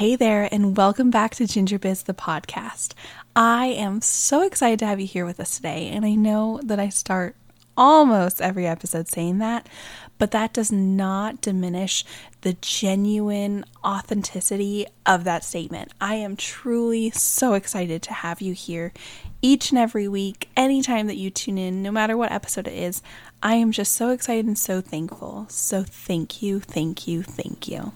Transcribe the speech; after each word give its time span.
Hey 0.00 0.16
there, 0.16 0.48
and 0.50 0.78
welcome 0.78 1.10
back 1.10 1.34
to 1.34 1.46
Ginger 1.46 1.78
Biz, 1.78 2.04
the 2.04 2.14
podcast. 2.14 2.94
I 3.36 3.66
am 3.66 4.00
so 4.00 4.40
excited 4.40 4.78
to 4.78 4.86
have 4.86 4.98
you 4.98 5.06
here 5.06 5.26
with 5.26 5.38
us 5.38 5.56
today, 5.56 5.88
and 5.88 6.06
I 6.06 6.14
know 6.14 6.58
that 6.62 6.80
I 6.80 6.88
start 6.88 7.36
almost 7.76 8.40
every 8.40 8.66
episode 8.66 9.08
saying 9.08 9.40
that, 9.40 9.68
but 10.16 10.30
that 10.30 10.54
does 10.54 10.72
not 10.72 11.42
diminish 11.42 12.02
the 12.40 12.56
genuine 12.62 13.62
authenticity 13.84 14.86
of 15.04 15.24
that 15.24 15.44
statement. 15.44 15.92
I 16.00 16.14
am 16.14 16.34
truly 16.34 17.10
so 17.10 17.52
excited 17.52 18.00
to 18.04 18.14
have 18.14 18.40
you 18.40 18.54
here 18.54 18.94
each 19.42 19.68
and 19.68 19.78
every 19.78 20.08
week, 20.08 20.48
anytime 20.56 21.08
that 21.08 21.18
you 21.18 21.28
tune 21.28 21.58
in, 21.58 21.82
no 21.82 21.90
matter 21.90 22.16
what 22.16 22.32
episode 22.32 22.66
it 22.66 22.72
is. 22.72 23.02
I 23.42 23.56
am 23.56 23.70
just 23.70 23.92
so 23.92 24.08
excited 24.08 24.46
and 24.46 24.58
so 24.58 24.80
thankful. 24.80 25.44
So, 25.50 25.82
thank 25.82 26.40
you, 26.40 26.58
thank 26.58 27.06
you, 27.06 27.22
thank 27.22 27.68
you. 27.68 27.92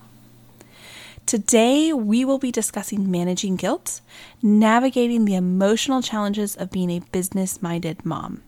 Today, 1.26 1.92
we 1.92 2.24
will 2.24 2.38
be 2.38 2.52
discussing 2.52 3.10
managing 3.10 3.56
guilt, 3.56 4.02
navigating 4.42 5.24
the 5.24 5.34
emotional 5.34 6.02
challenges 6.02 6.54
of 6.54 6.70
being 6.70 6.90
a 6.90 7.00
business 7.00 7.62
minded 7.62 8.04
mom. 8.04 8.42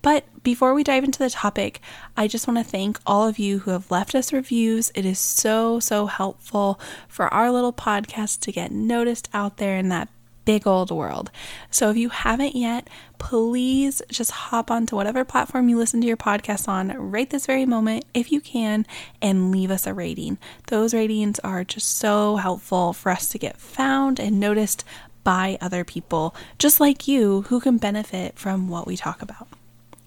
But 0.00 0.24
before 0.42 0.72
we 0.72 0.84
dive 0.84 1.04
into 1.04 1.18
the 1.18 1.30
topic, 1.30 1.80
I 2.16 2.28
just 2.28 2.46
want 2.46 2.58
to 2.58 2.64
thank 2.64 3.00
all 3.04 3.26
of 3.26 3.38
you 3.38 3.60
who 3.60 3.72
have 3.72 3.90
left 3.90 4.14
us 4.14 4.32
reviews. 4.32 4.92
It 4.94 5.04
is 5.04 5.18
so, 5.18 5.80
so 5.80 6.06
helpful 6.06 6.80
for 7.08 7.32
our 7.34 7.50
little 7.50 7.72
podcast 7.72 8.40
to 8.40 8.52
get 8.52 8.70
noticed 8.70 9.28
out 9.34 9.56
there 9.56 9.76
in 9.76 9.88
that 9.88 10.08
big 10.44 10.66
old 10.66 10.90
world. 10.90 11.30
So 11.70 11.90
if 11.90 11.96
you 11.96 12.08
haven't 12.08 12.56
yet, 12.56 12.88
please 13.18 14.02
just 14.08 14.30
hop 14.30 14.70
onto 14.70 14.96
whatever 14.96 15.24
platform 15.24 15.68
you 15.68 15.78
listen 15.78 16.00
to 16.00 16.06
your 16.06 16.16
podcast 16.16 16.68
on 16.68 16.88
right 16.88 17.28
this 17.28 17.46
very 17.46 17.66
moment, 17.66 18.04
if 18.14 18.32
you 18.32 18.40
can, 18.40 18.86
and 19.20 19.50
leave 19.52 19.70
us 19.70 19.86
a 19.86 19.94
rating. 19.94 20.38
Those 20.68 20.94
ratings 20.94 21.38
are 21.40 21.64
just 21.64 21.96
so 21.96 22.36
helpful 22.36 22.92
for 22.92 23.10
us 23.10 23.28
to 23.30 23.38
get 23.38 23.58
found 23.58 24.18
and 24.18 24.40
noticed 24.40 24.84
by 25.22 25.58
other 25.60 25.84
people, 25.84 26.34
just 26.58 26.80
like 26.80 27.06
you, 27.06 27.42
who 27.42 27.60
can 27.60 27.76
benefit 27.76 28.38
from 28.38 28.68
what 28.68 28.86
we 28.86 28.96
talk 28.96 29.22
about. 29.22 29.48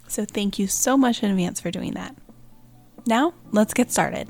So 0.08 0.26
thank 0.26 0.60
you 0.60 0.68
so 0.68 0.98
much 0.98 1.24
in 1.24 1.30
advance 1.30 1.60
for 1.60 1.72
doing 1.72 1.94
that. 1.94 2.16
Now, 3.06 3.34
let's 3.52 3.74
get 3.74 3.92
started. 3.92 4.28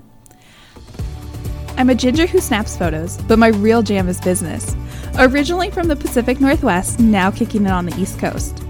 I'm 1.77 1.89
a 1.89 1.95
ginger 1.95 2.27
who 2.27 2.39
snaps 2.39 2.77
photos, 2.77 3.17
but 3.23 3.39
my 3.39 3.47
real 3.47 3.81
jam 3.81 4.08
is 4.08 4.22
business. 4.22 4.75
Originally 5.19 5.69
from 5.69 5.88
the 5.88 5.95
Pacific 5.95 6.42
Northwest, 6.42 7.00
now 7.00 7.30
kicking 7.30 7.67
it 7.67 7.72
on 7.72 7.86
the 7.86 7.95
East 8.02 8.17
Coast. 8.17 8.64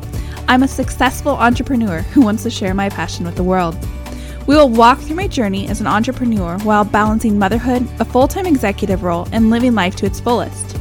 I'm 0.49 0.63
a 0.63 0.67
successful 0.67 1.31
entrepreneur 1.31 1.99
who 1.99 2.21
wants 2.21 2.43
to 2.43 2.49
share 2.49 2.73
my 2.73 2.89
passion 2.89 3.25
with 3.25 3.35
the 3.35 3.43
world. 3.43 3.77
We 4.45 4.57
will 4.57 4.67
walk 4.67 4.99
through 4.99 5.15
my 5.15 5.29
journey 5.29 5.69
as 5.69 5.79
an 5.79 5.87
entrepreneur 5.87 6.57
while 6.59 6.83
balancing 6.83 7.39
motherhood, 7.39 7.87
a 8.01 8.05
full 8.05 8.27
time 8.27 8.45
executive 8.45 9.03
role, 9.03 9.25
and 9.31 9.49
living 9.49 9.73
life 9.73 9.95
to 9.97 10.05
its 10.05 10.19
fullest. 10.19 10.77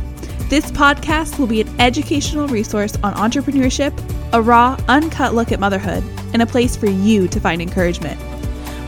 This 0.51 0.69
podcast 0.73 1.39
will 1.39 1.47
be 1.47 1.61
an 1.61 1.81
educational 1.81 2.49
resource 2.49 2.97
on 3.05 3.15
entrepreneurship, 3.15 3.93
a 4.33 4.43
raw, 4.43 4.77
uncut 4.89 5.33
look 5.33 5.53
at 5.53 5.61
motherhood, 5.61 6.03
and 6.33 6.43
a 6.43 6.47
place 6.47 6.75
for 6.75 6.91
you 6.91 7.29
to 7.29 7.39
find 7.39 7.63
encouragement. 7.63 8.21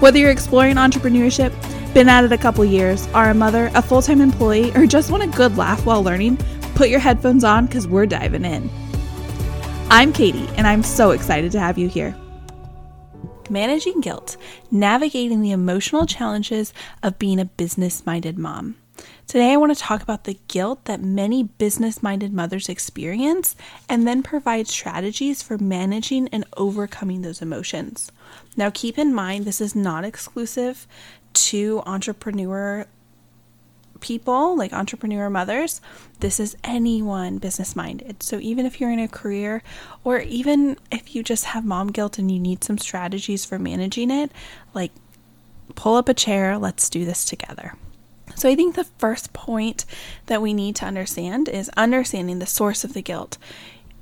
Whether 0.00 0.18
you're 0.18 0.30
exploring 0.30 0.74
entrepreneurship, 0.74 1.52
been 1.94 2.08
at 2.08 2.24
it 2.24 2.32
a 2.32 2.36
couple 2.36 2.64
years, 2.64 3.06
are 3.14 3.30
a 3.30 3.34
mother, 3.34 3.70
a 3.76 3.80
full 3.80 4.02
time 4.02 4.20
employee, 4.20 4.72
or 4.74 4.84
just 4.84 5.12
want 5.12 5.22
a 5.22 5.28
good 5.28 5.56
laugh 5.56 5.86
while 5.86 6.02
learning, 6.02 6.36
put 6.74 6.88
your 6.88 7.00
headphones 7.00 7.44
on 7.44 7.66
because 7.66 7.86
we're 7.86 8.06
diving 8.06 8.44
in. 8.44 8.68
I'm 9.90 10.12
Katy, 10.12 10.48
and 10.56 10.66
I'm 10.66 10.82
so 10.82 11.12
excited 11.12 11.52
to 11.52 11.60
have 11.60 11.78
you 11.78 11.88
here. 11.88 12.16
Managing 13.48 14.00
guilt, 14.00 14.36
navigating 14.70 15.40
the 15.40 15.52
emotional 15.52 16.06
challenges 16.06 16.72
of 17.02 17.18
being 17.18 17.38
a 17.38 17.44
business 17.44 18.04
minded 18.04 18.38
mom. 18.38 18.76
Today, 19.26 19.52
I 19.52 19.56
want 19.56 19.74
to 19.74 19.80
talk 19.80 20.02
about 20.02 20.24
the 20.24 20.38
guilt 20.48 20.84
that 20.86 21.00
many 21.00 21.44
business 21.44 22.02
minded 22.02 22.32
mothers 22.32 22.68
experience 22.68 23.54
and 23.88 24.06
then 24.06 24.22
provide 24.22 24.66
strategies 24.66 25.42
for 25.42 25.58
managing 25.58 26.28
and 26.28 26.44
overcoming 26.56 27.22
those 27.22 27.42
emotions. 27.42 28.10
Now, 28.56 28.70
keep 28.70 28.98
in 28.98 29.14
mind, 29.14 29.44
this 29.44 29.60
is 29.60 29.74
not 29.74 30.04
exclusive 30.04 30.86
to 31.34 31.82
entrepreneur 31.86 32.86
people, 34.04 34.54
like 34.54 34.74
entrepreneur 34.74 35.30
mothers. 35.30 35.80
This 36.20 36.38
is 36.38 36.58
anyone 36.62 37.38
business 37.38 37.74
minded. 37.74 38.22
So, 38.22 38.38
even 38.38 38.66
if 38.66 38.78
you're 38.78 38.90
in 38.90 38.98
a 38.98 39.08
career, 39.08 39.62
or 40.04 40.18
even 40.18 40.76
if 40.92 41.14
you 41.14 41.22
just 41.22 41.46
have 41.46 41.64
mom 41.64 41.88
guilt 41.88 42.18
and 42.18 42.30
you 42.30 42.38
need 42.38 42.62
some 42.62 42.76
strategies 42.76 43.46
for 43.46 43.58
managing 43.58 44.10
it, 44.10 44.30
like 44.74 44.92
pull 45.74 45.96
up 45.96 46.10
a 46.10 46.14
chair, 46.14 46.58
let's 46.58 46.90
do 46.90 47.06
this 47.06 47.24
together. 47.24 47.76
So, 48.36 48.46
I 48.46 48.54
think 48.54 48.74
the 48.74 48.84
first 48.98 49.32
point 49.32 49.86
that 50.26 50.42
we 50.42 50.52
need 50.52 50.76
to 50.76 50.84
understand 50.84 51.48
is 51.48 51.70
understanding 51.70 52.40
the 52.40 52.46
source 52.46 52.84
of 52.84 52.92
the 52.92 53.02
guilt. 53.02 53.38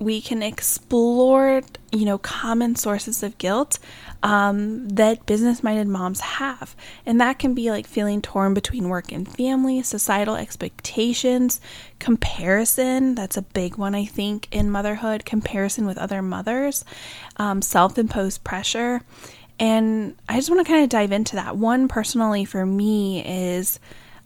We 0.03 0.21
can 0.21 0.43
explore, 0.43 1.63
you 1.93 2.05
know, 2.05 2.19
common 2.19 2.75
sources 2.75 3.23
of 3.23 3.39
guilt 3.39 3.79
um, 4.23 4.89
that 4.89 5.27
business 5.27 5.63
minded 5.63 5.87
moms 5.87 6.21
have. 6.21 6.75
And 7.07 7.21
that 7.21 7.39
can 7.39 7.55
be 7.55 7.71
like 7.71 7.87
feeling 7.87 8.21
torn 8.21 8.53
between 8.53 8.89
work 8.89 9.13
and 9.13 9.33
family, 9.33 9.83
societal 9.83 10.35
expectations, 10.35 11.61
comparison. 12.01 13.15
That's 13.15 13.37
a 13.37 13.43
big 13.43 13.77
one, 13.77 13.95
I 13.95 14.05
think, 14.05 14.49
in 14.51 14.71
motherhood 14.71 15.25
comparison 15.25 15.87
with 15.87 15.99
other 15.99 16.21
mothers, 16.21 16.85
um, 17.37 17.63
self 17.63 17.97
imposed 17.97 18.43
pressure. 18.43 19.03
And 19.61 20.17
I 20.29 20.37
just 20.37 20.51
want 20.51 20.67
to 20.67 20.71
kind 20.71 20.83
of 20.83 20.89
dive 20.91 21.13
into 21.13 21.37
that. 21.37 21.57
One, 21.57 21.87
personally, 21.87 22.45
for 22.45 22.67
me, 22.67 23.25
is 23.25 23.79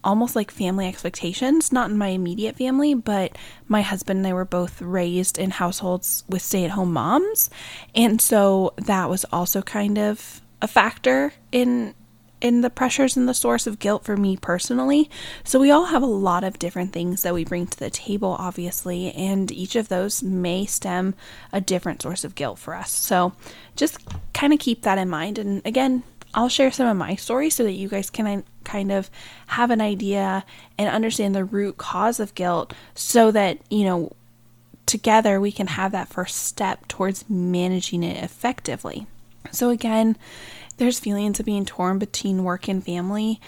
almost 0.06 0.37
like 0.37 0.50
family 0.53 0.87
expectations, 0.87 1.72
not 1.72 1.91
in 1.91 1.99
my 1.99 2.09
immediate 2.09 2.56
family, 2.56 2.94
but 2.94 3.37
my 3.67 3.83
husband 3.83 4.19
and 4.19 4.27
I 4.27 4.33
were 4.33 4.44
both 4.44 4.81
raised 4.81 5.37
in 5.37 5.50
households 5.50 6.22
with 6.28 6.43
stay 6.43 6.65
at 6.65 6.71
home 6.71 6.93
moms. 6.93 7.50
And 7.94 8.21
so 8.21 8.72
that 8.77 9.11
was 9.11 9.27
also 9.33 9.61
kind 9.62 9.99
of 9.99 10.41
a 10.62 10.69
factor 10.69 11.34
in 11.53 11.94
in 12.39 12.61
the 12.61 12.69
pressures 12.69 13.17
and 13.17 13.27
the 13.27 13.34
source 13.34 13.67
of 13.67 13.78
guilt 13.78 14.05
for 14.05 14.15
me 14.15 14.37
personally. 14.37 15.11
So 15.43 15.59
we 15.59 15.71
all 15.71 15.87
have 15.87 16.03
a 16.03 16.06
lot 16.06 16.44
of 16.44 16.59
different 16.59 16.93
things 16.93 17.23
that 17.23 17.33
we 17.33 17.44
bring 17.44 17.67
to 17.67 17.78
the 17.78 17.91
table 17.91 18.37
obviously, 18.38 19.11
and 19.12 19.50
each 19.50 19.75
of 19.75 19.88
those 19.88 20.23
may 20.23 20.67
stem 20.67 21.15
a 21.53 21.61
different 21.61 22.03
source 22.03 22.25
of 22.25 22.34
guilt 22.34 22.59
for 22.59 22.75
us. 22.75 22.91
So 22.91 23.33
just 23.75 23.99
kind 24.34 24.53
of 24.53 24.61
keep 24.61 24.83
that 24.83 24.99
in 24.99 25.09
mind 25.09 25.38
and 25.38 25.62
again, 25.65 26.05
I'll 26.34 26.50
share 26.50 26.71
some 26.71 26.87
of 26.87 26.97
my 26.97 27.17
story 27.17 27.49
so 27.49 27.65
that 27.65 27.73
you 27.73 27.88
guys 27.88 28.11
can 28.11 28.44
kind 28.66 28.93
of 28.93 29.10
have 29.47 29.71
an 29.71 29.81
idea 29.81 30.44
and 30.77 30.91
understand 30.91 31.34
the 31.34 31.44
root 31.44 31.78
cause 31.78 32.21
of 32.21 32.34
guilt 32.34 32.75
so 32.94 33.31
that, 33.31 33.59
you 33.71 33.84
know, 33.84 34.12
together 34.84 35.41
we 35.41 35.50
can 35.50 35.69
have 35.69 35.93
that 35.93 36.09
first 36.09 36.37
step 36.37 36.87
towards 36.88 37.28
managing 37.31 38.03
it 38.03 38.22
effectively. 38.22 39.06
So, 39.50 39.71
again, 39.71 40.16
there's 40.76 41.00
feelings 41.00 41.41
of 41.41 41.47
being 41.47 41.65
torn 41.65 41.99
between 41.99 42.44
work 42.44 42.69
and 42.69 42.84
family. 42.84 43.41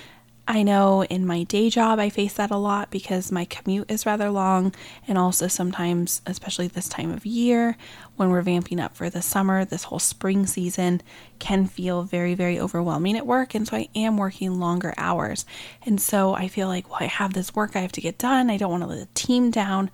I 0.51 0.63
know 0.63 1.05
in 1.05 1.27
my 1.27 1.43
day 1.43 1.69
job 1.69 1.99
I 1.99 2.09
face 2.09 2.33
that 2.33 2.51
a 2.51 2.57
lot 2.57 2.91
because 2.91 3.31
my 3.31 3.45
commute 3.45 3.91
is 3.91 4.07
rather 4.07 4.31
long, 4.31 4.75
and 5.07 5.19
also 5.19 5.47
sometimes, 5.47 6.23
especially 6.25 6.69
this 6.69 6.89
time 6.89 7.11
of 7.13 7.27
year, 7.27 7.77
when 8.17 8.31
we're 8.31 8.41
vamping 8.41 8.81
up 8.81 8.97
for 8.97 9.11
the 9.11 9.21
summer, 9.21 9.67
this 9.67 9.85
whole 9.85 9.99
spring 9.99 10.47
season 10.47 11.03
can 11.39 11.67
feel 11.67 12.03
very, 12.03 12.35
very 12.35 12.59
overwhelming 12.59 13.15
at 13.15 13.27
work. 13.27 13.55
And 13.55 13.69
so 13.69 13.77
I 13.77 13.89
am 13.95 14.17
working 14.17 14.59
longer 14.59 14.95
hours. 14.97 15.45
And 15.85 16.01
so 16.01 16.33
I 16.33 16.49
feel 16.49 16.67
like, 16.67 16.89
well, 16.89 17.01
I 17.03 17.07
have 17.07 17.35
this 17.35 17.55
work 17.55 17.77
I 17.77 17.81
have 17.81 17.93
to 17.93 18.01
get 18.01 18.17
done. 18.17 18.49
I 18.49 18.57
don't 18.57 18.71
want 18.71 18.83
to 18.85 18.89
let 18.89 19.01
the 19.01 19.09
team 19.13 19.51
down. 19.51 19.91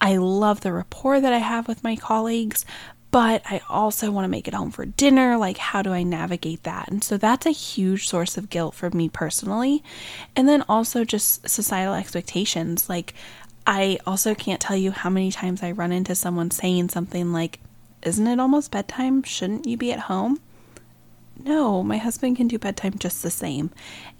I 0.00 0.16
love 0.16 0.62
the 0.62 0.72
rapport 0.72 1.20
that 1.20 1.32
I 1.32 1.38
have 1.38 1.68
with 1.68 1.84
my 1.84 1.94
colleagues, 1.94 2.64
but 3.12 3.42
I 3.44 3.60
also 3.68 4.10
want 4.10 4.24
to 4.24 4.28
make 4.30 4.48
it 4.48 4.54
home 4.54 4.70
for 4.70 4.86
dinner. 4.86 5.36
Like, 5.36 5.58
how 5.58 5.82
do 5.82 5.92
I 5.92 6.02
navigate 6.02 6.62
that? 6.62 6.88
And 6.90 7.04
so 7.04 7.18
that's 7.18 7.44
a 7.44 7.50
huge 7.50 8.08
source 8.08 8.38
of 8.38 8.48
guilt 8.48 8.74
for 8.74 8.88
me 8.90 9.10
personally. 9.10 9.84
And 10.34 10.48
then 10.48 10.64
also 10.66 11.04
just 11.04 11.46
societal 11.46 11.92
expectations. 11.94 12.88
Like, 12.88 13.12
I 13.66 13.98
also 14.06 14.34
can't 14.34 14.62
tell 14.62 14.76
you 14.76 14.92
how 14.92 15.10
many 15.10 15.30
times 15.30 15.62
I 15.62 15.72
run 15.72 15.92
into 15.92 16.14
someone 16.14 16.50
saying 16.50 16.88
something 16.88 17.34
like, 17.34 17.60
Isn't 18.02 18.26
it 18.26 18.40
almost 18.40 18.72
bedtime? 18.72 19.22
Shouldn't 19.22 19.66
you 19.66 19.76
be 19.76 19.92
at 19.92 20.00
home? 20.00 20.40
No, 21.38 21.82
my 21.82 21.96
husband 21.96 22.36
can 22.36 22.48
do 22.48 22.58
bedtime 22.58 22.98
just 22.98 23.22
the 23.22 23.30
same. 23.30 23.70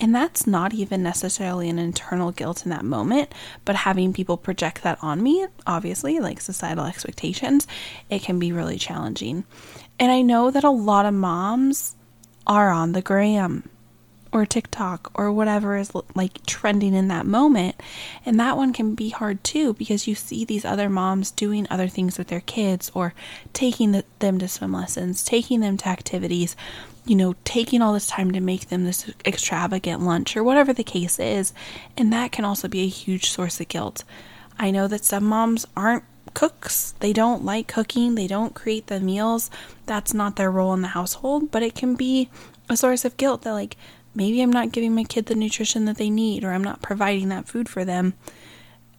And 0.00 0.14
that's 0.14 0.46
not 0.46 0.74
even 0.74 1.02
necessarily 1.02 1.68
an 1.68 1.78
internal 1.78 2.32
guilt 2.32 2.64
in 2.64 2.70
that 2.70 2.84
moment, 2.84 3.32
but 3.64 3.76
having 3.76 4.12
people 4.12 4.36
project 4.36 4.82
that 4.82 4.98
on 5.02 5.22
me, 5.22 5.46
obviously, 5.66 6.18
like 6.20 6.40
societal 6.40 6.84
expectations, 6.86 7.66
it 8.10 8.22
can 8.22 8.38
be 8.38 8.52
really 8.52 8.78
challenging. 8.78 9.44
And 9.98 10.10
I 10.10 10.22
know 10.22 10.50
that 10.50 10.64
a 10.64 10.70
lot 10.70 11.06
of 11.06 11.14
moms 11.14 11.94
are 12.46 12.70
on 12.70 12.92
the 12.92 13.02
gram 13.02 13.68
or 14.32 14.46
TikTok 14.46 15.12
or 15.14 15.30
whatever 15.30 15.76
is 15.76 15.92
like 16.14 16.44
trending 16.46 16.94
in 16.94 17.08
that 17.08 17.26
moment. 17.26 17.76
And 18.24 18.40
that 18.40 18.56
one 18.56 18.72
can 18.72 18.94
be 18.94 19.10
hard 19.10 19.44
too 19.44 19.74
because 19.74 20.08
you 20.08 20.14
see 20.14 20.44
these 20.44 20.64
other 20.64 20.88
moms 20.88 21.30
doing 21.30 21.66
other 21.70 21.86
things 21.86 22.16
with 22.16 22.28
their 22.28 22.40
kids 22.40 22.90
or 22.94 23.12
taking 23.52 23.92
the, 23.92 24.04
them 24.20 24.38
to 24.38 24.48
swim 24.48 24.72
lessons, 24.72 25.22
taking 25.22 25.60
them 25.60 25.76
to 25.76 25.88
activities 25.88 26.56
you 27.04 27.16
know, 27.16 27.34
taking 27.44 27.82
all 27.82 27.92
this 27.92 28.06
time 28.06 28.30
to 28.30 28.40
make 28.40 28.68
them 28.68 28.84
this 28.84 29.10
extravagant 29.26 30.02
lunch 30.02 30.36
or 30.36 30.44
whatever 30.44 30.72
the 30.72 30.84
case 30.84 31.18
is. 31.18 31.52
And 31.96 32.12
that 32.12 32.32
can 32.32 32.44
also 32.44 32.68
be 32.68 32.82
a 32.82 32.88
huge 32.88 33.30
source 33.30 33.60
of 33.60 33.68
guilt. 33.68 34.04
I 34.58 34.70
know 34.70 34.86
that 34.86 35.04
some 35.04 35.24
moms 35.24 35.66
aren't 35.76 36.04
cooks. 36.34 36.94
They 37.00 37.12
don't 37.12 37.44
like 37.44 37.66
cooking, 37.66 38.14
they 38.14 38.26
don't 38.26 38.54
create 38.54 38.86
the 38.86 39.00
meals. 39.00 39.50
That's 39.86 40.14
not 40.14 40.36
their 40.36 40.50
role 40.50 40.72
in 40.74 40.82
the 40.82 40.88
household, 40.88 41.50
but 41.50 41.62
it 41.62 41.74
can 41.74 41.94
be 41.96 42.30
a 42.68 42.76
source 42.76 43.04
of 43.04 43.16
guilt 43.16 43.42
that, 43.42 43.52
like, 43.52 43.76
maybe 44.14 44.40
I'm 44.40 44.52
not 44.52 44.72
giving 44.72 44.94
my 44.94 45.04
kid 45.04 45.26
the 45.26 45.34
nutrition 45.34 45.84
that 45.86 45.96
they 45.96 46.10
need 46.10 46.44
or 46.44 46.52
I'm 46.52 46.64
not 46.64 46.82
providing 46.82 47.28
that 47.30 47.48
food 47.48 47.68
for 47.68 47.84
them. 47.84 48.14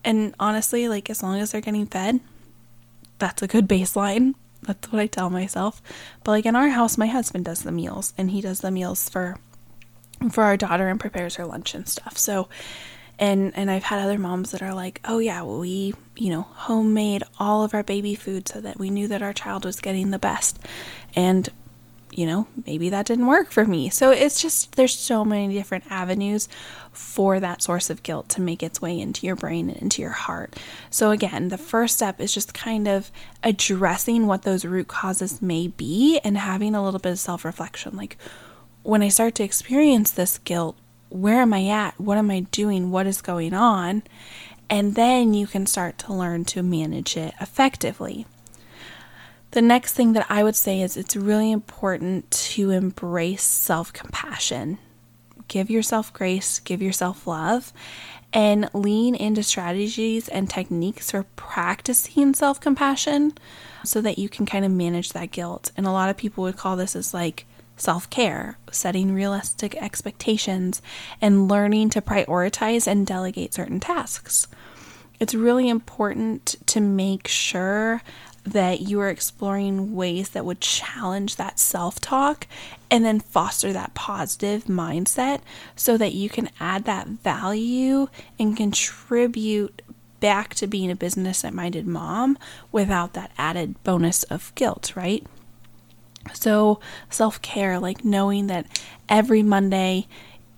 And 0.03 0.35
honestly, 0.39 0.89
like, 0.89 1.09
as 1.09 1.23
long 1.23 1.39
as 1.39 1.51
they're 1.51 1.61
getting 1.61 1.85
fed, 1.85 2.19
that's 3.19 3.41
a 3.41 3.47
good 3.47 3.67
baseline. 3.67 4.35
That's 4.65 4.92
what 4.92 5.01
I 5.01 5.07
tell 5.07 5.30
myself. 5.30 5.81
But 6.24 6.31
like 6.31 6.45
in 6.45 6.56
our 6.56 6.69
house, 6.69 6.98
my 6.98 7.07
husband 7.07 7.45
does 7.45 7.63
the 7.63 7.71
meals 7.71 8.13
and 8.18 8.31
he 8.31 8.42
does 8.42 8.62
the 8.62 8.71
meals 8.71 9.10
for 9.10 9.38
for 10.31 10.44
our 10.44 10.57
daughter 10.57 10.88
and 10.88 11.00
prepares 11.00 11.36
her 11.36 11.45
lunch 11.45 11.74
and 11.75 11.88
stuff. 11.88 12.18
So 12.18 12.48
and 13.19 13.56
and 13.56 13.69
I've 13.69 13.83
had 13.83 14.00
other 14.00 14.18
moms 14.18 14.51
that 14.51 14.62
are 14.62 14.74
like, 14.74 15.00
"Oh 15.06 15.19
yeah, 15.19 15.42
well, 15.44 15.60
we, 15.60 15.94
you 16.15 16.30
know, 16.30 16.44
homemade 16.54 17.24
all 17.39 17.63
of 17.63 17.74
our 17.74 17.83
baby 17.83 18.15
food 18.15 18.48
so 18.48 18.60
that 18.62 18.80
we 18.80 18.89
knew 18.89 19.07
that 19.07 19.21
our 19.21 19.33
child 19.33 19.65
was 19.65 19.80
getting 19.80 20.12
the 20.12 20.19
best." 20.19 20.60
And 21.15 21.50
you 22.18 22.25
know, 22.25 22.48
maybe 22.65 22.89
that 22.89 23.06
didn't 23.06 23.27
work 23.27 23.51
for 23.51 23.65
me. 23.65 23.89
So 23.89 24.12
it's 24.12 24.42
just, 24.42 24.75
there's 24.75 24.98
so 24.98 25.24
many 25.24 25.54
different 25.54 25.86
avenues 25.89 26.48
for 26.92 27.39
that 27.39 27.62
source 27.62 27.89
of 27.89 28.04
guilt 28.04 28.30
to 28.30 28.42
make 28.42 28.62
its 28.62 28.81
way 28.81 29.00
into 29.00 29.25
your 29.25 29.36
brain 29.36 29.69
and 29.69 29.81
into 29.81 30.01
your 30.01 30.12
heart. 30.12 30.56
So 30.89 31.12
again, 31.12 31.50
the 31.50 31.57
first 31.57 31.95
step 31.95 32.19
is 32.21 32.33
just 32.33 32.54
kind 32.54 32.88
of 32.88 33.12
addressing 33.44 34.27
what 34.27 34.44
those 34.44 34.65
root 34.65 34.88
causes 34.88 35.42
may 35.42 35.68
be 35.68 36.19
and 36.24 36.38
having 36.38 36.75
a 36.75 36.83
little 36.83 37.00
bit 37.00 37.13
of 37.13 37.19
self 37.19 37.44
reflection. 37.45 37.98
Like, 37.98 38.18
when 38.83 39.01
I 39.01 39.07
start 39.07 39.36
to 39.36 39.44
experience 39.44 40.12
this 40.12 40.38
guilt, 40.39 40.75
where 41.10 41.42
am 41.42 41.54
I 41.54 41.68
at? 41.68 42.00
What 42.00 42.18
am 42.18 42.30
I 42.30 42.42
doing? 42.51 42.92
What 42.92 43.07
is 43.07 43.21
going 43.21 43.54
on? 43.54 44.04
And 44.69 44.95
then 44.95 45.33
you 45.33 45.48
can 45.48 45.65
start 45.65 45.98
to 46.00 46.13
learn 46.13 46.45
to 46.45 46.63
manage 46.63 47.15
it 47.15 47.33
effectively. 47.39 48.25
The 49.53 49.61
next 49.61 49.94
thing 49.94 50.13
that 50.13 50.25
I 50.29 50.44
would 50.44 50.55
say 50.55 50.81
is 50.81 50.97
it's 50.97 51.15
really 51.15 51.51
important 51.51 52.31
to 52.31 52.71
embrace 52.71 53.44
self 53.44 53.94
compassion. 53.94 54.79
Give 55.47 55.69
yourself 55.69 56.11
grace, 56.11 56.57
give 56.57 56.81
yourself 56.81 57.27
love, 57.27 57.71
and 58.33 58.67
lean 58.73 59.13
into 59.13 59.44
strategies 59.44 60.27
and 60.27 60.50
techniques 60.50 61.11
for 61.11 61.27
practicing 61.35 62.33
self 62.33 62.59
compassion 62.59 63.33
so 63.83 64.01
that 64.01 64.17
you 64.17 64.27
can 64.27 64.47
kind 64.47 64.65
of 64.65 64.71
manage 64.71 65.11
that 65.11 65.29
guilt. 65.29 65.71
And 65.77 65.85
a 65.85 65.91
lot 65.91 66.09
of 66.09 66.17
people 66.17 66.44
would 66.45 66.57
call 66.57 66.75
this 66.75 66.95
as 66.95 67.13
like 67.13 67.45
self 67.77 68.09
care, 68.09 68.57
setting 68.71 69.13
realistic 69.13 69.75
expectations, 69.75 70.81
and 71.21 71.47
learning 71.47 71.91
to 71.91 72.01
prioritize 72.01 72.88
and 72.88 73.05
delegate 73.05 73.53
certain 73.53 73.79
tasks. 73.79 74.47
It's 75.19 75.35
really 75.35 75.69
important 75.69 76.55
to 76.65 76.81
make 76.81 77.27
sure 77.27 78.01
that 78.43 78.81
you 78.81 78.99
are 78.99 79.09
exploring 79.09 79.95
ways 79.95 80.29
that 80.29 80.45
would 80.45 80.59
challenge 80.59 81.37
that 81.37 81.59
self 81.59 81.99
talk 81.99 82.47
and 82.91 83.05
then 83.05 83.19
foster 83.19 83.71
that 83.73 83.93
positive 83.93 84.65
mindset 84.65 85.41
so 85.75 85.97
that 85.97 86.13
you 86.13 86.29
can 86.29 86.49
add 86.59 86.85
that 86.85 87.07
value 87.07 88.07
and 88.37 88.57
contribute 88.57 89.81
back 90.19 90.55
to 90.55 90.67
being 90.67 90.91
a 90.91 90.95
business 90.95 91.43
minded 91.51 91.85
mom 91.85 92.37
without 92.71 93.13
that 93.13 93.31
added 93.37 93.81
bonus 93.83 94.23
of 94.23 94.53
guilt, 94.55 94.93
right? 94.95 95.25
So, 96.33 96.79
self 97.09 97.41
care, 97.41 97.79
like 97.79 98.05
knowing 98.05 98.47
that 98.47 98.65
every 99.09 99.43
Monday 99.43 100.07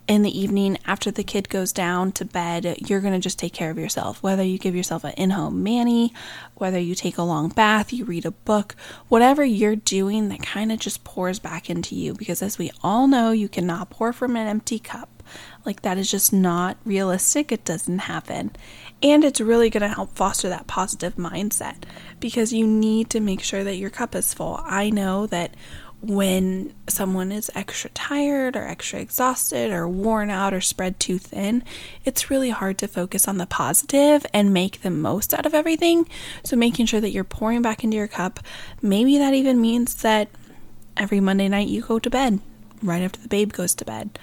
in 0.08 0.22
the 0.22 0.40
evening 0.40 0.78
after 0.86 1.10
the 1.10 1.24
kid 1.24 1.50
goes 1.50 1.72
down 1.72 2.12
to 2.14 2.26
bed, 2.26 2.78
you're 2.88 3.00
going 3.00 3.14
to 3.14 3.20
just 3.20 3.40
take 3.40 3.54
care 3.54 3.72
of 3.72 3.78
yourself. 3.78 4.22
Whether 4.22 4.44
you 4.44 4.58
give 4.58 4.76
yourself 4.76 5.04
an 5.04 5.14
in 5.14 5.32
home 5.32 5.64
mani, 5.64 6.14
whether 6.56 6.80
you 6.80 6.94
take 6.94 7.18
a 7.18 7.24
long 7.24 7.50
bath, 7.50 7.92
you 7.92 8.06
read 8.06 8.26
a 8.26 8.32
book, 8.32 8.76
whatever 9.08 9.44
you're 9.44 9.76
doing 9.76 10.30
that 10.30 10.44
kind 10.44 10.72
of 10.72 10.80
just 10.80 11.04
pours 11.04 11.40
back 11.40 11.70
into 11.70 11.96
you. 11.96 12.14
Because 12.14 12.42
as 12.42 12.58
we 12.58 12.72
all 12.84 13.08
know, 13.08 13.32
you 13.32 13.50
cannot 13.50 13.90
pour 13.90 14.14
from 14.14 14.36
an 14.36 14.48
empty 14.48 14.80
cup. 14.80 15.10
Like 15.66 15.82
that 15.82 15.98
is 15.98 16.12
just 16.12 16.32
not 16.32 16.78
realistic. 16.86 17.52
It 17.52 17.66
doesn't 17.66 18.00
happen. 18.00 18.52
And 19.02 19.24
it's 19.24 19.42
really 19.42 19.70
going 19.72 19.82
to 19.82 19.90
help 19.90 20.16
foster 20.16 20.50
that 20.50 20.68
positive 20.68 21.16
mindset 21.16 21.84
because 22.20 22.54
you 22.54 22.68
need 22.68 23.10
to 23.10 23.20
make 23.20 23.42
sure 23.42 23.64
that 23.64 23.78
your 23.78 23.90
cup 23.90 24.14
is 24.14 24.34
full. 24.34 24.60
I 24.64 24.92
know 24.92 25.26
that 25.28 25.56
when 26.08 26.72
someone 26.88 27.32
is 27.32 27.50
extra 27.56 27.90
tired 27.90 28.56
or 28.56 28.68
extra 28.68 29.00
exhausted 29.00 29.72
or 29.72 29.88
worn 29.88 30.30
out 30.30 30.54
or 30.54 30.62
spread 30.62 31.00
too 31.00 31.18
thin, 31.18 31.64
it's 32.04 32.30
really 32.30 32.52
hard 32.52 32.78
to 32.78 32.88
focus 32.88 33.28
on 33.28 33.38
the 33.38 33.48
positive 33.48 34.26
and 34.32 34.54
make 34.54 34.82
the 34.82 34.92
most 34.92 35.34
out 35.34 35.46
of 35.46 35.56
everything. 35.56 36.08
So, 36.44 36.56
making 36.56 36.86
sure 36.86 37.02
that 37.02 37.10
you're 37.10 37.24
pouring 37.24 37.64
back 37.64 37.84
into 37.84 37.98
your 37.98 38.08
cup, 38.08 38.40
maybe 38.82 39.18
that 39.18 39.34
even 39.34 39.60
means 39.60 39.96
that 40.04 40.30
every 40.96 41.20
Monday 41.20 41.48
night 41.48 41.68
you 41.68 41.82
go 41.82 41.98
to 41.98 42.10
bed 42.10 42.40
right 42.84 43.02
after 43.02 43.20
the 43.20 43.28
babe 43.28 43.52
goes 43.52 43.74
to 43.76 43.86
bed. 43.86 44.20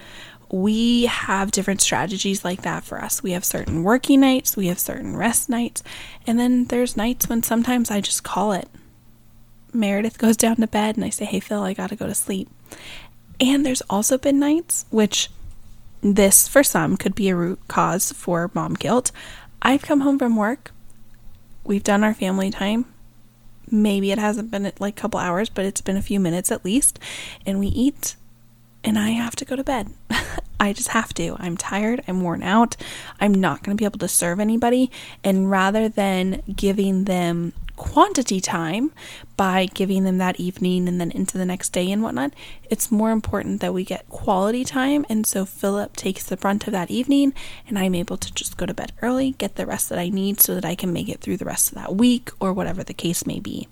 We 0.50 1.06
have 1.06 1.50
different 1.50 1.80
strategies 1.80 2.44
like 2.44 2.62
that 2.62 2.84
for 2.84 3.02
us. 3.02 3.22
We 3.22 3.32
have 3.32 3.44
certain 3.44 3.82
working 3.82 4.20
nights, 4.20 4.56
we 4.56 4.68
have 4.68 4.78
certain 4.78 5.16
rest 5.16 5.48
nights, 5.48 5.82
and 6.26 6.38
then 6.38 6.66
there's 6.66 6.96
nights 6.96 7.28
when 7.28 7.42
sometimes 7.42 7.90
I 7.90 8.00
just 8.00 8.22
call 8.22 8.52
it 8.52 8.68
Meredith 9.72 10.18
goes 10.18 10.36
down 10.36 10.56
to 10.56 10.66
bed 10.66 10.96
and 10.96 11.04
I 11.04 11.10
say, 11.10 11.24
Hey, 11.24 11.40
Phil, 11.40 11.62
I 11.62 11.74
gotta 11.74 11.96
go 11.96 12.06
to 12.06 12.14
sleep. 12.14 12.48
And 13.40 13.64
there's 13.64 13.82
also 13.82 14.18
been 14.18 14.38
nights, 14.38 14.84
which 14.90 15.28
this 16.02 16.48
for 16.48 16.62
some 16.62 16.96
could 16.96 17.14
be 17.14 17.28
a 17.28 17.36
root 17.36 17.60
cause 17.68 18.12
for 18.12 18.50
mom 18.54 18.74
guilt. 18.74 19.12
I've 19.60 19.82
come 19.82 20.00
home 20.00 20.18
from 20.18 20.36
work, 20.36 20.72
we've 21.64 21.84
done 21.84 22.04
our 22.04 22.14
family 22.14 22.50
time. 22.50 22.86
Maybe 23.70 24.10
it 24.10 24.18
hasn't 24.18 24.50
been 24.50 24.70
like 24.80 24.98
a 24.98 25.00
couple 25.00 25.20
hours, 25.20 25.48
but 25.48 25.64
it's 25.64 25.80
been 25.80 25.96
a 25.96 26.02
few 26.02 26.20
minutes 26.20 26.50
at 26.50 26.64
least. 26.64 26.98
And 27.46 27.58
we 27.58 27.68
eat, 27.68 28.16
and 28.84 28.98
I 28.98 29.10
have 29.10 29.36
to 29.36 29.44
go 29.44 29.56
to 29.56 29.64
bed. 29.64 29.90
I 30.60 30.72
just 30.72 30.88
have 30.88 31.14
to. 31.14 31.36
I'm 31.38 31.56
tired. 31.56 32.02
I'm 32.06 32.20
worn 32.20 32.42
out. 32.42 32.76
I'm 33.18 33.34
not 33.34 33.62
going 33.62 33.76
to 33.76 33.80
be 33.80 33.84
able 33.84 33.98
to 34.00 34.08
serve 34.08 34.40
anybody. 34.40 34.90
And 35.24 35.50
rather 35.50 35.88
than 35.88 36.42
giving 36.54 37.04
them 37.04 37.52
quantity 37.82 38.40
time 38.40 38.92
by 39.36 39.66
giving 39.74 40.04
them 40.04 40.18
that 40.18 40.38
evening 40.38 40.86
and 40.86 41.00
then 41.00 41.10
into 41.10 41.36
the 41.36 41.44
next 41.44 41.70
day 41.70 41.90
and 41.90 42.00
whatnot. 42.00 42.32
It's 42.70 42.92
more 42.92 43.10
important 43.10 43.60
that 43.60 43.74
we 43.74 43.84
get 43.84 44.08
quality 44.08 44.64
time. 44.64 45.04
And 45.08 45.26
so 45.26 45.44
Philip 45.44 45.96
takes 45.96 46.22
the 46.24 46.36
brunt 46.36 46.68
of 46.68 46.72
that 46.74 46.92
evening, 46.92 47.34
and 47.66 47.76
I'm 47.76 47.96
able 47.96 48.16
to 48.18 48.32
just 48.32 48.56
go 48.56 48.66
to 48.66 48.72
bed 48.72 48.92
early, 49.02 49.32
get 49.32 49.56
the 49.56 49.66
rest 49.66 49.88
that 49.88 49.98
I 49.98 50.10
need 50.10 50.40
so 50.40 50.54
that 50.54 50.64
I 50.64 50.76
can 50.76 50.92
make 50.92 51.08
it 51.08 51.20
through 51.20 51.38
the 51.38 51.44
rest 51.44 51.70
of 51.70 51.74
that 51.74 51.96
week 51.96 52.30
or 52.38 52.52
whatever 52.52 52.84
the 52.84 52.94
case 52.94 53.26
may 53.26 53.40
be. 53.40 53.66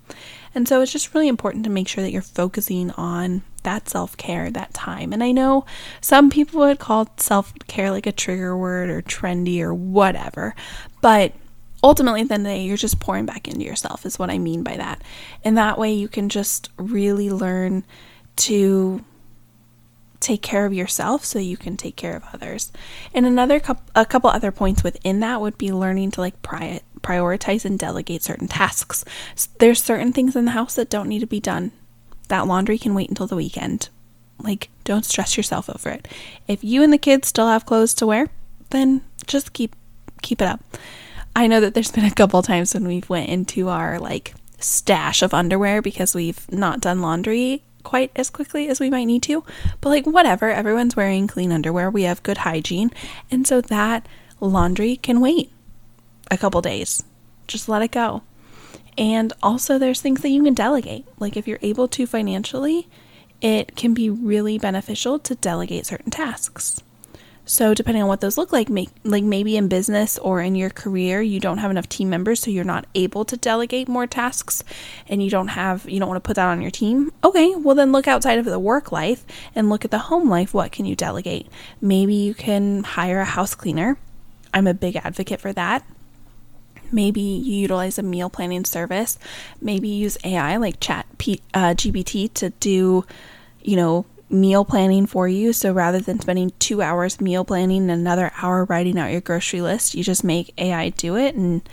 And 0.56 0.66
so 0.66 0.80
it's 0.80 0.90
just 0.90 1.14
really 1.14 1.28
important 1.28 1.62
to 1.64 1.70
make 1.70 1.86
sure 1.86 2.02
that 2.02 2.10
you're 2.10 2.20
focusing 2.20 2.90
on 2.92 3.42
that 3.62 3.88
self 3.88 4.16
care, 4.16 4.50
that 4.50 4.74
time. 4.74 5.12
And 5.12 5.22
I 5.22 5.30
know 5.30 5.64
some 6.00 6.30
people 6.30 6.58
would 6.60 6.80
call 6.80 7.08
self 7.16 7.54
care 7.68 7.92
like 7.92 8.06
a 8.06 8.12
trigger 8.12 8.56
word 8.56 8.90
or 8.90 9.02
trendy 9.02 9.60
or 9.60 9.72
whatever, 9.72 10.56
but 11.00 11.32
ultimately 11.82 12.20
at 12.20 12.28
the 12.28 12.34
end 12.34 12.46
of 12.46 12.52
the 12.52 12.58
day 12.58 12.64
you're 12.64 12.76
just 12.76 13.00
pouring 13.00 13.26
back 13.26 13.48
into 13.48 13.64
yourself 13.64 14.04
is 14.04 14.18
what 14.18 14.30
i 14.30 14.38
mean 14.38 14.62
by 14.62 14.76
that. 14.76 15.02
And 15.44 15.56
that 15.58 15.78
way 15.78 15.92
you 15.92 16.08
can 16.08 16.28
just 16.28 16.70
really 16.76 17.30
learn 17.30 17.84
to 18.36 19.04
take 20.20 20.42
care 20.42 20.66
of 20.66 20.74
yourself 20.74 21.24
so 21.24 21.38
you 21.38 21.56
can 21.56 21.76
take 21.76 21.96
care 21.96 22.14
of 22.14 22.24
others. 22.34 22.70
And 23.14 23.24
another 23.24 23.58
couple, 23.58 23.84
a 23.94 24.04
couple 24.04 24.28
other 24.28 24.52
points 24.52 24.84
within 24.84 25.20
that 25.20 25.40
would 25.40 25.56
be 25.56 25.72
learning 25.72 26.10
to 26.12 26.20
like 26.20 26.42
pri- 26.42 26.82
prioritize 27.00 27.64
and 27.64 27.78
delegate 27.78 28.22
certain 28.22 28.46
tasks. 28.46 29.04
There's 29.58 29.82
certain 29.82 30.12
things 30.12 30.36
in 30.36 30.44
the 30.44 30.50
house 30.50 30.74
that 30.74 30.90
don't 30.90 31.08
need 31.08 31.20
to 31.20 31.26
be 31.26 31.40
done. 31.40 31.72
That 32.28 32.46
laundry 32.46 32.76
can 32.76 32.94
wait 32.94 33.08
until 33.08 33.26
the 33.26 33.36
weekend. 33.36 33.88
Like 34.42 34.68
don't 34.84 35.06
stress 35.06 35.38
yourself 35.38 35.70
over 35.70 35.88
it. 35.88 36.06
If 36.46 36.62
you 36.62 36.82
and 36.82 36.92
the 36.92 36.98
kids 36.98 37.28
still 37.28 37.48
have 37.48 37.64
clothes 37.64 37.94
to 37.94 38.06
wear 38.06 38.28
then 38.70 39.02
just 39.26 39.52
keep 39.52 39.76
keep 40.22 40.40
it 40.40 40.48
up 40.48 40.60
I 41.34 41.46
know 41.46 41.60
that 41.60 41.74
there's 41.74 41.92
been 41.92 42.04
a 42.04 42.10
couple 42.10 42.42
times 42.42 42.74
when 42.74 42.86
we've 42.86 43.08
went 43.08 43.28
into 43.28 43.68
our 43.68 43.98
like 43.98 44.34
stash 44.58 45.22
of 45.22 45.32
underwear 45.32 45.80
because 45.80 46.14
we've 46.14 46.50
not 46.52 46.80
done 46.80 47.00
laundry 47.00 47.62
quite 47.82 48.10
as 48.14 48.30
quickly 48.30 48.68
as 48.68 48.80
we 48.80 48.90
might 48.90 49.04
need 49.04 49.22
to. 49.24 49.44
But 49.80 49.90
like 49.90 50.06
whatever, 50.06 50.50
everyone's 50.50 50.96
wearing 50.96 51.26
clean 51.26 51.52
underwear. 51.52 51.90
We 51.90 52.02
have 52.02 52.22
good 52.22 52.38
hygiene. 52.38 52.90
And 53.30 53.46
so 53.46 53.60
that 53.60 54.06
laundry 54.40 54.96
can 54.96 55.20
wait 55.20 55.50
a 56.30 56.38
couple 56.38 56.60
days. 56.60 57.04
Just 57.46 57.68
let 57.68 57.82
it 57.82 57.90
go. 57.90 58.22
And 58.98 59.32
also 59.42 59.78
there's 59.78 60.00
things 60.00 60.20
that 60.22 60.28
you 60.28 60.42
can 60.42 60.54
delegate. 60.54 61.06
Like 61.18 61.36
if 61.36 61.48
you're 61.48 61.58
able 61.62 61.88
to 61.88 62.06
financially, 62.06 62.88
it 63.40 63.76
can 63.76 63.94
be 63.94 64.10
really 64.10 64.58
beneficial 64.58 65.18
to 65.20 65.34
delegate 65.34 65.86
certain 65.86 66.10
tasks. 66.10 66.82
So 67.50 67.74
depending 67.74 68.04
on 68.04 68.08
what 68.08 68.20
those 68.20 68.38
look 68.38 68.52
like, 68.52 68.68
make, 68.68 68.90
like 69.02 69.24
maybe 69.24 69.56
in 69.56 69.66
business 69.66 70.16
or 70.18 70.40
in 70.40 70.54
your 70.54 70.70
career, 70.70 71.20
you 71.20 71.40
don't 71.40 71.58
have 71.58 71.72
enough 71.72 71.88
team 71.88 72.08
members, 72.08 72.38
so 72.38 72.48
you're 72.48 72.62
not 72.62 72.86
able 72.94 73.24
to 73.24 73.36
delegate 73.36 73.88
more 73.88 74.06
tasks, 74.06 74.62
and 75.08 75.20
you 75.20 75.30
don't 75.30 75.48
have 75.48 75.84
you 75.90 75.98
don't 75.98 76.08
want 76.08 76.22
to 76.22 76.28
put 76.28 76.36
that 76.36 76.46
on 76.46 76.62
your 76.62 76.70
team. 76.70 77.10
Okay, 77.24 77.56
well 77.56 77.74
then 77.74 77.90
look 77.90 78.06
outside 78.06 78.38
of 78.38 78.44
the 78.44 78.60
work 78.60 78.92
life 78.92 79.26
and 79.52 79.68
look 79.68 79.84
at 79.84 79.90
the 79.90 79.98
home 79.98 80.30
life. 80.30 80.54
What 80.54 80.70
can 80.70 80.86
you 80.86 80.94
delegate? 80.94 81.48
Maybe 81.80 82.14
you 82.14 82.34
can 82.34 82.84
hire 82.84 83.18
a 83.18 83.24
house 83.24 83.56
cleaner. 83.56 83.98
I'm 84.54 84.68
a 84.68 84.74
big 84.74 84.94
advocate 84.94 85.40
for 85.40 85.52
that. 85.52 85.84
Maybe 86.92 87.20
you 87.20 87.56
utilize 87.62 87.98
a 87.98 88.04
meal 88.04 88.30
planning 88.30 88.64
service. 88.64 89.18
Maybe 89.60 89.88
use 89.88 90.16
AI 90.22 90.56
like 90.56 90.78
Chat 90.78 91.04
P, 91.18 91.40
uh, 91.52 91.74
GPT 91.74 92.32
to 92.34 92.50
do, 92.50 93.04
you 93.60 93.74
know, 93.74 94.06
meal 94.30 94.64
planning 94.64 95.06
for 95.06 95.28
you. 95.28 95.52
So 95.52 95.72
rather 95.72 96.00
than 96.00 96.20
spending 96.20 96.52
two 96.58 96.82
hours 96.82 97.20
meal 97.20 97.44
planning 97.44 97.82
and 97.82 97.90
another 97.90 98.32
hour 98.40 98.64
writing 98.64 98.98
out 98.98 99.12
your 99.12 99.20
grocery 99.20 99.60
list, 99.60 99.94
you 99.94 100.04
just 100.04 100.24
make 100.24 100.54
AI 100.58 100.90
do 100.90 101.16
it. 101.16 101.34
And 101.34 101.68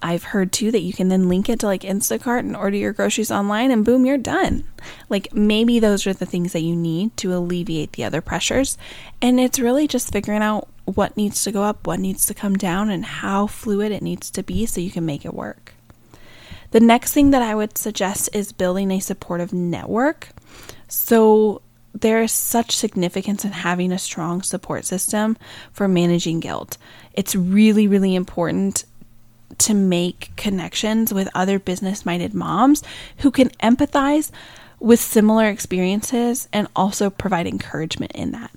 I've 0.00 0.22
heard 0.22 0.52
too 0.52 0.70
that 0.70 0.80
you 0.80 0.92
can 0.92 1.08
then 1.08 1.28
link 1.28 1.48
it 1.48 1.60
to 1.60 1.66
like 1.66 1.82
Instacart 1.82 2.40
and 2.40 2.56
order 2.56 2.76
your 2.76 2.92
groceries 2.92 3.30
online, 3.30 3.70
and 3.70 3.84
boom, 3.84 4.06
you're 4.06 4.16
done. 4.16 4.64
Like 5.08 5.34
maybe 5.34 5.80
those 5.80 6.06
are 6.06 6.12
the 6.12 6.26
things 6.26 6.52
that 6.52 6.62
you 6.62 6.76
need 6.76 7.16
to 7.18 7.34
alleviate 7.34 7.92
the 7.92 8.04
other 8.04 8.20
pressures. 8.20 8.78
And 9.20 9.40
it's 9.40 9.58
really 9.58 9.88
just 9.88 10.12
figuring 10.12 10.42
out 10.42 10.68
what 10.84 11.16
needs 11.16 11.42
to 11.44 11.52
go 11.52 11.64
up, 11.64 11.86
what 11.86 12.00
needs 12.00 12.26
to 12.26 12.34
come 12.34 12.56
down, 12.56 12.90
and 12.90 13.04
how 13.04 13.46
fluid 13.46 13.92
it 13.92 14.02
needs 14.02 14.30
to 14.30 14.42
be 14.42 14.66
so 14.66 14.80
you 14.80 14.90
can 14.90 15.04
make 15.04 15.24
it 15.24 15.34
work. 15.34 15.74
The 16.70 16.80
next 16.80 17.12
thing 17.12 17.30
that 17.30 17.42
I 17.42 17.54
would 17.54 17.78
suggest 17.78 18.28
is 18.32 18.52
building 18.52 18.90
a 18.90 19.00
supportive 19.00 19.52
network. 19.52 20.28
So, 20.86 21.62
there 21.94 22.22
is 22.22 22.32
such 22.32 22.76
significance 22.76 23.44
in 23.44 23.52
having 23.52 23.92
a 23.92 23.98
strong 23.98 24.42
support 24.42 24.84
system 24.84 25.36
for 25.72 25.88
managing 25.88 26.40
guilt. 26.40 26.76
It's 27.14 27.34
really, 27.34 27.88
really 27.88 28.14
important 28.14 28.84
to 29.58 29.74
make 29.74 30.30
connections 30.36 31.12
with 31.12 31.28
other 31.34 31.58
business 31.58 32.04
minded 32.04 32.34
moms 32.34 32.82
who 33.18 33.30
can 33.30 33.48
empathize 33.62 34.30
with 34.78 35.00
similar 35.00 35.46
experiences 35.46 36.48
and 36.52 36.68
also 36.76 37.10
provide 37.10 37.46
encouragement 37.46 38.12
in 38.14 38.32
that. 38.32 38.52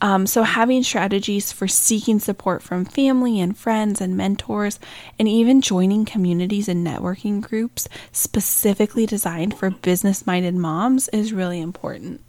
Um, 0.00 0.28
so, 0.28 0.44
having 0.44 0.84
strategies 0.84 1.50
for 1.50 1.66
seeking 1.66 2.20
support 2.20 2.62
from 2.62 2.84
family 2.84 3.40
and 3.40 3.58
friends 3.58 4.00
and 4.00 4.16
mentors, 4.16 4.78
and 5.18 5.26
even 5.26 5.60
joining 5.60 6.04
communities 6.04 6.68
and 6.68 6.86
networking 6.86 7.40
groups 7.40 7.88
specifically 8.12 9.06
designed 9.06 9.58
for 9.58 9.70
business 9.70 10.24
minded 10.24 10.54
moms 10.54 11.08
is 11.08 11.32
really 11.32 11.60
important. 11.60 12.20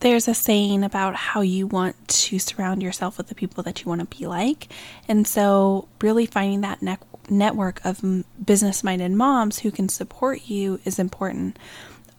There's 0.00 0.28
a 0.28 0.34
saying 0.34 0.84
about 0.84 1.16
how 1.16 1.40
you 1.40 1.66
want 1.66 2.08
to 2.08 2.38
surround 2.38 2.82
yourself 2.82 3.18
with 3.18 3.28
the 3.28 3.34
people 3.34 3.62
that 3.64 3.82
you 3.82 3.88
want 3.88 4.00
to 4.00 4.18
be 4.18 4.26
like. 4.26 4.68
And 5.08 5.26
so, 5.26 5.88
really 6.00 6.26
finding 6.26 6.60
that 6.60 6.82
ne- 6.82 6.98
network 7.28 7.84
of 7.84 8.02
business 8.44 8.84
minded 8.84 9.12
moms 9.12 9.60
who 9.60 9.70
can 9.70 9.88
support 9.88 10.48
you 10.48 10.80
is 10.84 10.98
important. 10.98 11.58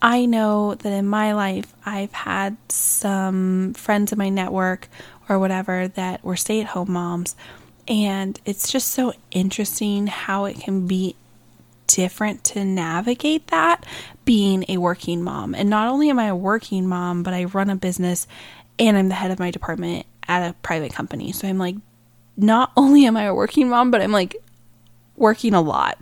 I 0.01 0.25
know 0.25 0.75
that 0.75 0.91
in 0.91 1.07
my 1.07 1.33
life, 1.33 1.73
I've 1.85 2.13
had 2.13 2.57
some 2.69 3.73
friends 3.73 4.11
in 4.11 4.17
my 4.17 4.29
network 4.29 4.87
or 5.27 5.39
whatever 5.39 5.87
that 5.89 6.23
were 6.23 6.37
stay 6.37 6.61
at 6.61 6.67
home 6.67 6.91
moms. 6.91 7.35
And 7.87 8.39
it's 8.45 8.71
just 8.71 8.89
so 8.89 9.13
interesting 9.31 10.07
how 10.07 10.45
it 10.45 10.59
can 10.59 10.87
be 10.87 11.15
different 11.89 12.43
to 12.43 12.63
navigate 12.63 13.47
that 13.47 13.85
being 14.23 14.63
a 14.69 14.77
working 14.77 15.23
mom. 15.23 15.55
And 15.55 15.69
not 15.69 15.87
only 15.87 16.09
am 16.09 16.19
I 16.19 16.25
a 16.25 16.35
working 16.35 16.87
mom, 16.87 17.23
but 17.23 17.33
I 17.33 17.45
run 17.45 17.69
a 17.69 17.75
business 17.75 18.27
and 18.77 18.95
I'm 18.95 19.09
the 19.09 19.15
head 19.15 19.31
of 19.31 19.39
my 19.39 19.51
department 19.51 20.05
at 20.27 20.49
a 20.49 20.53
private 20.53 20.93
company. 20.93 21.31
So 21.31 21.47
I'm 21.47 21.57
like, 21.57 21.75
not 22.37 22.71
only 22.77 23.05
am 23.05 23.17
I 23.17 23.23
a 23.23 23.35
working 23.35 23.69
mom, 23.69 23.91
but 23.91 24.01
I'm 24.01 24.11
like 24.11 24.35
working 25.15 25.53
a 25.53 25.61
lot. 25.61 25.97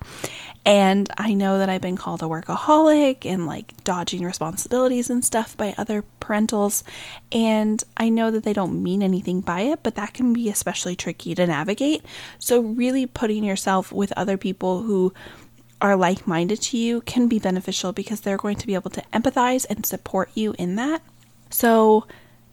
And 0.66 1.10
I 1.18 1.34
know 1.34 1.60
that 1.60 1.70
I've 1.70 1.80
been 1.80 1.96
called 1.96 2.22
a 2.22 2.26
workaholic 2.26 3.26
and 3.26 3.48
like 3.48 3.82
dodging 3.86 4.26
responsibilities 4.26 5.10
and 5.10 5.24
stuff 5.24 5.56
by 5.56 5.74
other 5.78 6.04
parentals. 6.20 6.84
And 7.32 7.82
I 7.96 8.10
know 8.10 8.32
that 8.32 8.44
they 8.44 8.52
don't 8.52 8.84
mean 8.84 9.02
anything 9.02 9.40
by 9.40 9.62
it, 9.62 9.80
but 9.82 9.96
that 9.96 10.14
can 10.14 10.34
be 10.34 10.50
especially 10.50 10.98
tricky 10.98 11.34
to 11.36 11.48
navigate. 11.48 12.04
So, 12.38 12.60
really 12.60 13.06
putting 13.06 13.46
yourself 13.46 13.94
with 13.94 14.12
other 14.18 14.36
people 14.36 14.82
who 14.82 15.14
are 15.82 15.96
like 15.96 16.28
minded 16.28 16.62
to 16.62 16.78
you 16.78 17.02
can 17.02 17.28
be 17.28 17.40
beneficial 17.40 17.92
because 17.92 18.22
they're 18.22 18.38
going 18.38 18.58
to 18.58 18.68
be 18.68 18.74
able 18.74 18.90
to 18.92 19.04
empathize 19.14 19.66
and 19.70 19.86
support 19.86 20.30
you 20.34 20.56
in 20.58 20.76
that. 20.76 21.02
So, 21.50 22.08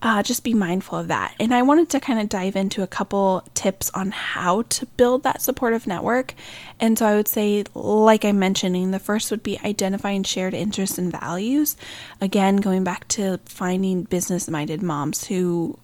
uh, 0.04 0.22
just 0.22 0.44
be 0.44 0.52
mindful 0.52 0.98
of 0.98 1.08
that. 1.08 1.34
And 1.40 1.54
I 1.54 1.62
wanted 1.62 1.88
to 1.90 2.00
kind 2.00 2.20
of 2.20 2.28
dive 2.28 2.56
into 2.56 2.82
a 2.82 2.86
couple 2.86 3.42
tips 3.54 3.90
on 3.94 4.10
how 4.10 4.62
to 4.62 4.84
build 4.84 5.22
that 5.22 5.40
supportive 5.40 5.86
network. 5.86 6.34
And 6.78 6.98
so 6.98 7.06
I 7.06 7.14
would 7.14 7.26
say, 7.26 7.64
like 7.74 8.22
I'm 8.22 8.38
mentioning, 8.38 8.90
the 8.90 8.98
first 8.98 9.30
would 9.30 9.42
be 9.42 9.58
identifying 9.64 10.22
shared 10.22 10.52
interests 10.52 10.98
and 10.98 11.10
values. 11.10 11.78
Again, 12.20 12.58
going 12.58 12.84
back 12.84 13.08
to 13.08 13.40
finding 13.46 14.02
business 14.02 14.46
minded 14.46 14.82
moms 14.82 15.24
who 15.24 15.78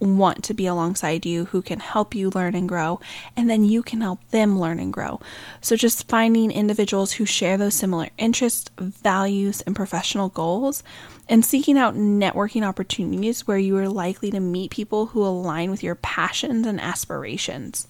want 0.00 0.44
to 0.44 0.54
be 0.54 0.66
alongside 0.66 1.24
you, 1.24 1.46
who 1.46 1.62
can 1.62 1.80
help 1.80 2.14
you 2.14 2.30
learn 2.30 2.54
and 2.54 2.68
grow, 2.68 3.00
and 3.36 3.48
then 3.48 3.64
you 3.64 3.82
can 3.82 4.00
help 4.00 4.26
them 4.30 4.58
learn 4.58 4.78
and 4.78 4.92
grow. 4.92 5.20
So, 5.60 5.76
just 5.76 6.08
finding 6.08 6.50
individuals 6.50 7.12
who 7.12 7.24
share 7.24 7.56
those 7.56 7.74
similar 7.74 8.08
interests, 8.18 8.70
values, 8.78 9.62
and 9.62 9.74
professional 9.74 10.28
goals, 10.28 10.82
and 11.28 11.44
seeking 11.44 11.78
out 11.78 11.94
networking 11.94 12.66
opportunities 12.66 13.46
where 13.46 13.58
you 13.58 13.76
are 13.76 13.88
likely 13.88 14.30
to 14.30 14.40
meet 14.40 14.70
people 14.70 15.06
who 15.06 15.24
align 15.24 15.70
with 15.70 15.82
your 15.82 15.94
passions 15.94 16.66
and 16.66 16.80
aspirations. 16.80 17.88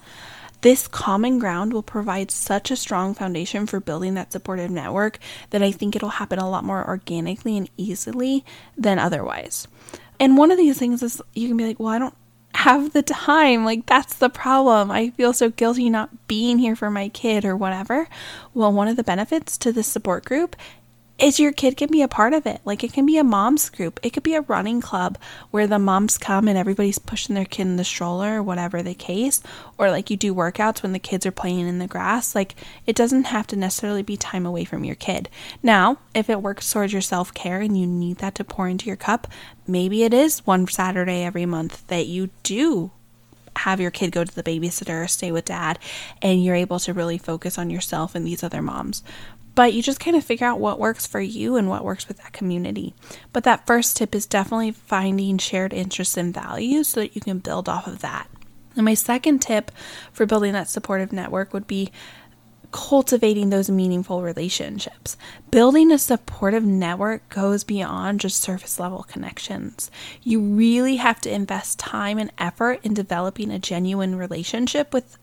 This 0.63 0.89
common 0.89 1.39
ground 1.39 1.73
will 1.73 1.83
provide 1.83 2.31
such 2.31 2.71
a 2.71 2.77
strong 2.77 3.15
foundation 3.15 3.67
for 3.67 3.79
building 3.79 4.15
that 4.15 4.33
supportive 4.33 4.71
network 4.71 5.19
that 5.51 5.63
I 5.63 5.71
think 5.71 5.95
it'll 5.95 6.09
happen 6.09 6.39
a 6.39 6.49
lot 6.49 6.65
more 6.65 6.87
organically 6.87 7.57
and 7.57 7.71
easily 7.77 8.45
than 8.77 8.99
otherwise. 8.99 9.69
And 10.19 10.37
one 10.37 10.51
of 10.51 10.59
these 10.59 10.79
things 10.79 11.03
is 11.03 11.23
you 11.35 11.49
can 11.49 11.57
be 11.57 11.67
like, 11.67 11.81
well, 11.81 11.93
I 11.93 11.99
don't 11.99 12.15
have 12.55 12.93
the 12.93 13.03
time. 13.03 13.65
Like, 13.65 13.87
that's 13.87 14.15
the 14.15 14.31
problem. 14.31 14.91
I 14.91 15.11
feel 15.11 15.33
so 15.33 15.51
guilty 15.51 15.91
not 15.91 16.27
being 16.27 16.59
here 16.59 16.75
for 16.75 16.91
my 16.91 17.09
kid 17.09 17.45
or 17.45 17.57
whatever. 17.57 18.09
Well, 18.55 18.73
one 18.73 18.89
of 18.89 18.97
the 18.97 19.05
benefits 19.05 19.59
to 19.59 19.73
this 19.73 19.87
support 19.87 20.25
group 20.25 20.57
is 21.19 21.41
your 21.41 21.53
kid 21.53 21.77
can 21.77 21.91
be 21.91 22.03
a 22.03 22.09
part 22.09 22.35
of 22.35 22.47
it. 22.47 22.61
Like 22.65 22.85
it 22.85 22.93
can 22.93 23.07
be 23.07 23.17
a 23.17 23.25
mom's 23.25 23.71
group. 23.71 23.99
It 24.03 24.11
could 24.11 24.23
be 24.23 24.35
a 24.35 24.43
running 24.43 24.81
club 24.81 25.17
where 25.51 25.67
the 25.67 25.79
moms 25.79 26.19
come 26.19 26.47
and 26.47 26.59
everybody's 26.59 26.99
pushing 26.99 27.35
their 27.35 27.47
kid 27.47 27.63
in 27.63 27.77
the 27.77 27.85
stroller 27.85 28.39
or 28.39 28.43
whatever 28.43 28.83
the 28.83 28.95
case. 28.95 29.43
Or 29.79 29.91
like 29.91 30.11
you 30.11 30.17
do 30.17 30.35
workouts 30.35 30.83
when 30.83 30.93
the 30.93 30.99
kids 30.99 31.25
are 31.25 31.33
playing 31.33 31.67
in 31.67 31.79
the 31.79 31.87
grass. 31.87 32.35
Like 32.35 32.55
it 32.87 32.97
doesn't 32.97 33.25
have 33.25 33.47
to 33.49 33.57
necessarily 33.57 34.03
be 34.03 34.17
time 34.17 34.45
away 34.45 34.65
from 34.65 34.85
your 34.85 34.95
kid. 34.95 35.31
Now, 35.63 35.99
if 36.15 36.29
it 36.29 36.43
works 36.43 36.71
towards 36.71 36.93
your 36.93 37.03
self 37.03 37.33
care 37.33 37.61
and 37.61 37.79
you 37.79 37.87
need 37.87 38.19
that 38.19 38.35
to 38.35 38.45
pour 38.45 38.69
into 38.69 38.87
your 38.87 38.97
cup, 38.97 39.27
maybe 39.67 40.05
it 40.05 40.13
is 40.13 40.47
one 40.47 40.67
Saturday 40.69 41.25
every 41.25 41.47
month 41.47 41.87
that 41.89 42.07
you 42.07 42.31
do 42.43 42.91
have 43.61 43.81
your 43.81 43.91
kid 43.91 44.13
go 44.13 44.25
to 44.25 44.35
the 44.35 44.43
babysitter 44.43 45.05
or 45.05 45.09
stay 45.09 45.33
with 45.33 45.47
dad 45.47 45.79
and 46.21 46.45
you're 46.45 46.55
able 46.55 46.79
to 46.79 46.93
really 46.93 47.19
focus 47.19 47.59
on 47.59 47.71
yourself 47.71 48.15
and 48.15 48.27
these 48.27 48.43
other 48.43 48.63
moms 48.63 49.03
but 49.57 49.73
you 49.73 49.83
just 49.83 49.99
kind 49.99 50.17
of 50.17 50.23
figure 50.23 50.47
out 50.47 50.61
what 50.61 50.79
works 50.79 51.07
for 51.07 51.19
you 51.19 51.57
and 51.57 51.69
what 51.69 51.83
works 51.83 52.07
with 52.07 52.19
that 52.19 52.33
community. 52.33 52.95
But 53.33 53.43
that 53.45 53.67
first 53.67 53.97
tip 53.97 54.15
is 54.15 54.27
definitely 54.27 54.71
finding 54.71 55.39
shared 55.39 55.73
interests 55.73 56.17
and 56.17 56.33
values 56.33 56.89
so 56.89 57.01
that 57.01 57.17
you 57.17 57.23
can 57.23 57.39
build 57.39 57.69
off 57.69 57.89
of 57.89 58.01
that. 58.01 58.29
And 58.77 58.85
my 58.85 58.93
second 58.93 59.41
tip 59.41 59.73
for 60.13 60.27
building 60.27 60.53
that 60.53 60.69
supportive 60.69 61.11
network 61.11 61.55
would 61.55 61.67
be 61.67 61.91
cultivating 62.71 63.49
those 63.49 63.71
meaningful 63.71 64.21
relationships. 64.21 65.17
Building 65.51 65.91
a 65.91 65.99
supportive 65.99 66.65
network 66.65 67.27
goes 67.31 67.65
beyond 67.65 68.21
just 68.21 68.43
surface 68.43 68.79
level 68.79 69.05
connections. 69.05 69.91
You 70.23 70.41
really 70.41 70.97
have 70.97 71.19
to 71.23 71.33
invest 71.33 71.79
time 71.79 72.19
and 72.19 72.31
effort 72.37 72.81
in 72.83 72.93
developing 72.93 73.51
a 73.51 73.59
genuine 73.59 74.17
relationship 74.17 74.93
with 74.93 75.17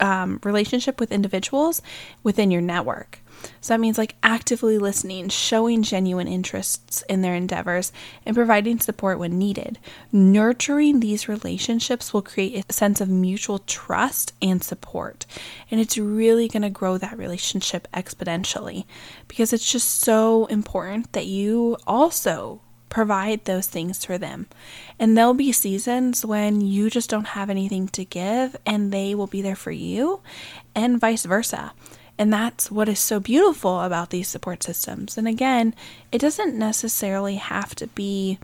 um, 0.00 0.40
relationship 0.42 1.00
with 1.00 1.12
individuals 1.12 1.82
within 2.22 2.50
your 2.50 2.62
network. 2.62 3.20
So 3.60 3.74
that 3.74 3.80
means 3.80 3.98
like 3.98 4.16
actively 4.22 4.78
listening, 4.78 5.28
showing 5.28 5.82
genuine 5.82 6.28
interests 6.28 7.02
in 7.08 7.22
their 7.22 7.34
endeavors, 7.34 7.92
and 8.24 8.36
providing 8.36 8.80
support 8.80 9.18
when 9.18 9.38
needed. 9.38 9.78
Nurturing 10.12 11.00
these 11.00 11.28
relationships 11.28 12.12
will 12.12 12.22
create 12.22 12.64
a 12.68 12.72
sense 12.72 13.00
of 13.00 13.08
mutual 13.08 13.58
trust 13.60 14.32
and 14.40 14.62
support. 14.62 15.26
And 15.70 15.80
it's 15.80 15.98
really 15.98 16.48
going 16.48 16.62
to 16.62 16.70
grow 16.70 16.98
that 16.98 17.18
relationship 17.18 17.88
exponentially 17.92 18.84
because 19.28 19.52
it's 19.52 19.70
just 19.70 20.00
so 20.00 20.46
important 20.46 21.12
that 21.12 21.26
you 21.26 21.76
also 21.86 22.60
provide 22.88 23.44
those 23.44 23.66
things 23.66 24.04
for 24.04 24.16
them. 24.16 24.46
And 24.98 25.16
there'll 25.16 25.34
be 25.34 25.52
seasons 25.52 26.24
when 26.24 26.60
you 26.60 26.88
just 26.88 27.10
don't 27.10 27.28
have 27.28 27.50
anything 27.50 27.88
to 27.88 28.04
give 28.04 28.56
and 28.64 28.92
they 28.92 29.14
will 29.14 29.26
be 29.26 29.42
there 29.42 29.56
for 29.56 29.70
you, 29.70 30.20
and 30.74 31.00
vice 31.00 31.24
versa. 31.24 31.72
And 32.18 32.32
that's 32.32 32.70
what 32.70 32.88
is 32.88 32.98
so 32.98 33.20
beautiful 33.20 33.80
about 33.80 34.10
these 34.10 34.28
support 34.28 34.62
systems. 34.62 35.18
And 35.18 35.28
again, 35.28 35.74
it 36.10 36.18
doesn't 36.20 36.58
necessarily 36.58 37.36
have 37.36 37.74
to 37.74 37.86
be 37.88 38.38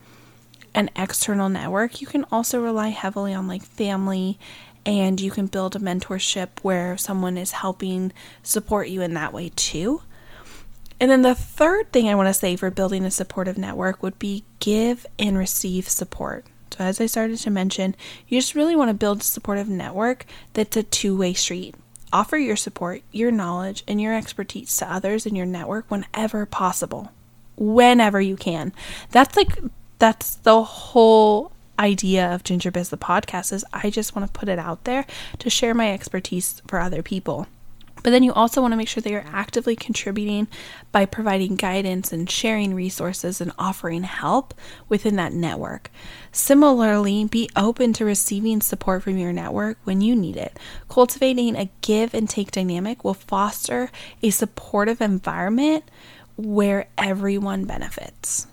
an 0.75 0.91
external 0.97 1.49
network, 1.49 2.01
you 2.01 2.07
can 2.07 2.25
also 2.33 2.61
rely 2.61 2.89
heavily 2.89 3.35
on 3.35 3.49
like 3.49 3.63
family 3.63 4.39
and 4.85 5.21
you 5.21 5.31
can 5.31 5.47
build 5.47 5.77
a 5.77 5.79
mentorship 5.79 6.49
where 6.63 6.97
someone 6.97 7.39
is 7.39 7.53
helping 7.53 8.13
support 8.43 8.89
you 8.89 9.01
in 9.01 9.15
that 9.15 9.33
way 9.33 9.53
too. 9.55 10.03
And 10.99 11.11
then 11.11 11.23
the 11.23 11.35
third 11.35 11.93
thing 11.93 12.09
I 12.09 12.15
want 12.15 12.29
to 12.29 12.35
say 12.35 12.57
for 12.57 12.71
building 12.71 13.05
a 13.05 13.11
supportive 13.11 13.59
network 13.59 14.03
would 14.03 14.19
be 14.19 14.45
give 14.61 15.07
and 15.19 15.37
receive 15.37 15.89
support. 15.89 16.47
So, 16.73 16.85
as 16.85 17.01
I 17.01 17.07
started 17.07 17.39
to 17.39 17.51
mention, 17.51 17.95
you 18.29 18.41
just 18.41 18.55
really 18.55 18.75
want 18.75 18.89
to 18.89 18.95
build 18.95 19.21
a 19.21 19.25
supportive 19.25 19.69
network 19.69 20.25
that's 20.55 20.77
a 20.77 20.83
two 20.83 21.17
way 21.17 21.35
street. 21.35 21.75
Offer 22.13 22.37
your 22.37 22.57
support, 22.57 23.03
your 23.11 23.31
knowledge, 23.31 23.85
and 23.89 24.01
your 24.01 24.15
expertise 24.15 24.77
to 24.77 24.93
others 24.93 25.27
in 25.27 25.35
your 25.35 25.47
network 25.47 25.91
whenever 25.91 26.45
possible. 26.45 27.11
Whenever 27.57 28.21
you 28.21 28.37
can. 28.37 28.73
That's 29.11 29.37
like, 29.37 29.59
that's 29.99 30.35
the 30.37 30.63
whole 30.63 31.53
idea 31.79 32.35
of 32.35 32.45
Ginger 32.45 32.71
Biz 32.71 32.91
the 32.91 32.97
podcast 32.97 33.53
is 33.53 33.65
I 33.73 33.91
just 33.91 34.15
want 34.15 34.27
to 34.27 34.39
put 34.39 34.49
it 34.49 34.59
out 34.59 34.85
there 34.85 35.07
to 35.39 35.51
share 35.51 35.75
my 35.75 35.93
expertise 35.93 36.61
for 36.67 36.79
other 36.79 37.03
people. 37.03 37.47
But 38.03 38.11
then 38.11 38.23
you 38.23 38.33
also 38.33 38.61
want 38.61 38.73
to 38.73 38.77
make 38.77 38.89
sure 38.89 39.01
that 39.01 39.11
you're 39.11 39.25
actively 39.27 39.77
contributing 39.77 40.49
by 40.91 41.07
providing 41.07 41.57
guidance 41.57 42.13
and 42.13 42.29
sharing 42.29 42.75
resources 42.75 43.41
and 43.41 43.53
offering 43.59 44.03
help 44.03 44.55
within 44.89 45.17
that 45.17 45.33
network. 45.33 45.91
Similarly, 46.33 47.25
be 47.25 47.49
open 47.57 47.93
to 47.95 48.05
receiving 48.05 48.61
support 48.61 49.03
from 49.03 49.19
your 49.19 49.33
network 49.33 49.79
when 49.85 50.01
you 50.01 50.17
need 50.17 50.37
it. 50.37 50.59
Cultivating 50.89 51.57
a 51.57 51.71
give 51.81 52.15
and 52.15 52.29
take 52.29 52.51
dynamic 52.51 53.05
will 53.05 53.15
foster 53.15 53.91
a 54.23 54.31
supportive 54.31 55.01
environment 55.01 55.85
where 56.37 56.89
everyone 56.97 57.65
benefits. 57.65 58.47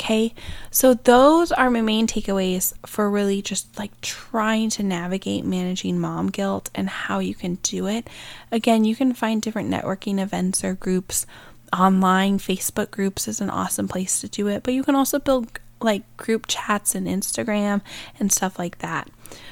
Okay, 0.00 0.32
so 0.70 0.94
those 0.94 1.52
are 1.52 1.68
my 1.68 1.82
main 1.82 2.06
takeaways 2.06 2.72
for 2.86 3.10
really 3.10 3.42
just 3.42 3.78
like 3.78 4.00
trying 4.00 4.70
to 4.70 4.82
navigate 4.82 5.44
managing 5.44 6.00
mom 6.00 6.30
guilt 6.30 6.70
and 6.74 6.88
how 6.88 7.18
you 7.18 7.34
can 7.34 7.56
do 7.56 7.86
it. 7.86 8.08
Again, 8.50 8.86
you 8.86 8.96
can 8.96 9.12
find 9.12 9.42
different 9.42 9.70
networking 9.70 10.18
events 10.18 10.64
or 10.64 10.72
groups 10.72 11.26
online. 11.70 12.38
Facebook 12.38 12.90
groups 12.90 13.28
is 13.28 13.42
an 13.42 13.50
awesome 13.50 13.88
place 13.88 14.22
to 14.22 14.28
do 14.28 14.48
it, 14.48 14.62
but 14.62 14.72
you 14.72 14.82
can 14.82 14.94
also 14.94 15.18
build 15.18 15.60
like 15.82 16.02
group 16.16 16.46
chats 16.48 16.94
and 16.94 17.06
Instagram 17.06 17.82
and 18.18 18.32
stuff 18.32 18.58
like 18.58 18.78
that. 18.78 19.10